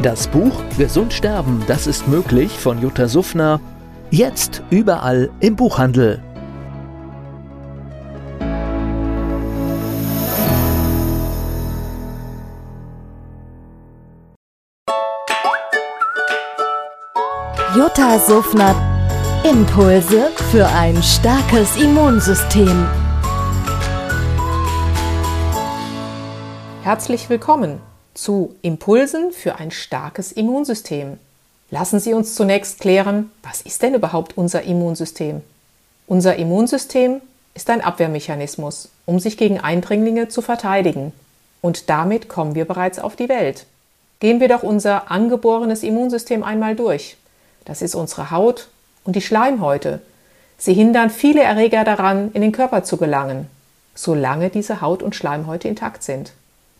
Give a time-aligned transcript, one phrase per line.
[0.00, 3.60] Das Buch Gesund sterben, das ist möglich von Jutta Suffner.
[4.10, 6.20] Jetzt überall im Buchhandel.
[17.76, 18.74] Jutta Suffner.
[19.48, 22.86] Impulse für ein starkes Immunsystem.
[26.82, 27.80] Herzlich willkommen
[28.14, 31.18] zu Impulsen für ein starkes Immunsystem.
[31.70, 35.42] Lassen Sie uns zunächst klären, was ist denn überhaupt unser Immunsystem?
[36.06, 37.22] Unser Immunsystem
[37.54, 41.12] ist ein Abwehrmechanismus, um sich gegen Eindringlinge zu verteidigen.
[41.60, 43.66] Und damit kommen wir bereits auf die Welt.
[44.20, 47.16] Gehen wir doch unser angeborenes Immunsystem einmal durch.
[47.64, 48.68] Das ist unsere Haut
[49.04, 50.00] und die Schleimhäute.
[50.58, 53.48] Sie hindern viele Erreger daran, in den Körper zu gelangen,
[53.94, 56.32] solange diese Haut und Schleimhäute intakt sind.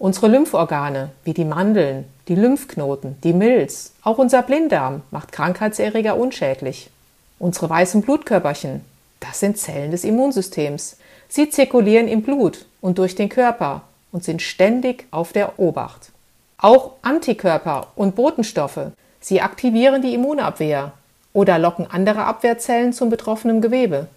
[0.02, 6.90] Unsere Lymphorgane, wie die Mandeln, die Lymphknoten, die Milz, auch unser Blinddarm macht Krankheitserreger unschädlich.
[7.38, 8.80] Unsere weißen Blutkörperchen,
[9.20, 10.96] das sind Zellen des Immunsystems.
[11.28, 16.10] Sie zirkulieren im Blut und durch den Körper und sind ständig auf der Obacht.
[16.58, 20.94] Auch Antikörper und Botenstoffe, Sie aktivieren die Immunabwehr
[21.32, 24.08] oder locken andere Abwehrzellen zum betroffenen Gewebe.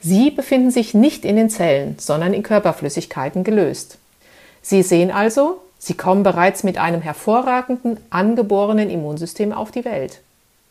[0.00, 3.98] Sie befinden sich nicht in den Zellen, sondern in Körperflüssigkeiten gelöst.
[4.62, 10.20] Sie sehen also, Sie kommen bereits mit einem hervorragenden, angeborenen Immunsystem auf die Welt.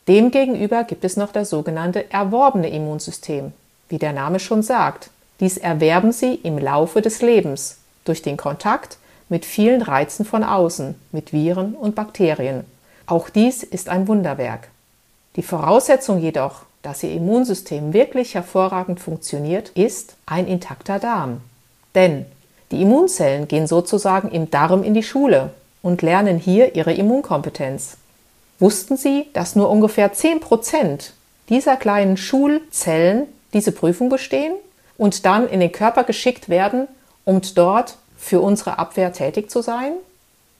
[0.07, 3.51] Demgegenüber gibt es noch das sogenannte erworbene Immunsystem.
[3.89, 5.09] Wie der Name schon sagt,
[5.41, 8.97] dies erwerben Sie im Laufe des Lebens durch den Kontakt
[9.27, 12.63] mit vielen Reizen von außen, mit Viren und Bakterien.
[13.05, 14.69] Auch dies ist ein Wunderwerk.
[15.35, 21.41] Die Voraussetzung jedoch, dass Ihr Immunsystem wirklich hervorragend funktioniert, ist ein intakter Darm.
[21.95, 22.25] Denn
[22.71, 25.51] die Immunzellen gehen sozusagen im Darm in die Schule
[25.81, 27.97] und lernen hier ihre Immunkompetenz.
[28.59, 31.11] Wussten Sie, dass nur ungefähr 10%
[31.49, 34.53] dieser kleinen Schulzellen diese Prüfung bestehen
[34.97, 36.87] und dann in den Körper geschickt werden,
[37.25, 39.93] um dort für unsere Abwehr tätig zu sein?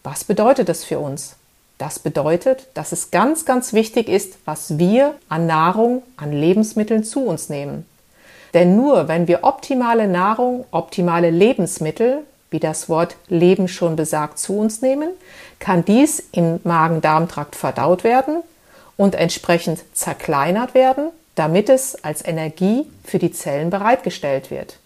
[0.03, 1.35] Was bedeutet das für uns?
[1.77, 7.25] Das bedeutet, dass es ganz, ganz wichtig ist, was wir an Nahrung, an Lebensmitteln zu
[7.25, 7.85] uns nehmen.
[8.53, 12.19] Denn nur wenn wir optimale Nahrung, optimale Lebensmittel,
[12.49, 15.09] wie das Wort Leben schon besagt, zu uns nehmen,
[15.59, 18.43] kann dies im Magen-Darm-Trakt verdaut werden
[18.97, 24.77] und entsprechend zerkleinert werden, damit es als Energie für die Zellen bereitgestellt wird.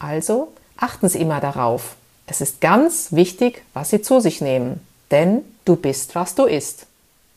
[0.00, 1.94] Also achten Sie immer darauf.
[2.26, 4.80] Es ist ganz wichtig, was Sie zu sich nehmen
[5.12, 6.86] denn du bist, was du isst.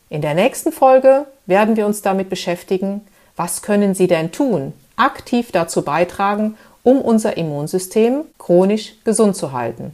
[0.10, 5.52] In der nächsten Folge werden wir uns damit beschäftigen, was können Sie denn tun, aktiv
[5.52, 9.94] dazu beitragen, um unser Immunsystem chronisch gesund zu halten.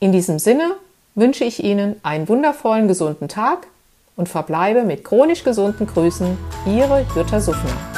[0.00, 0.76] In diesem Sinne
[1.14, 3.66] wünsche ich Ihnen einen wundervollen, gesunden Tag
[4.16, 7.97] und verbleibe mit chronisch gesunden Grüßen, Ihre Jutta Suffner.